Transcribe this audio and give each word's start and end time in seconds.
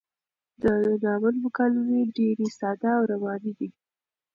د 0.61 0.63
ناول 1.03 1.35
مکالمې 1.45 2.01
ډېرې 2.17 2.47
ساده 2.59 2.91
او 2.97 3.03
روانې 3.13 3.51
دي. 3.59 3.69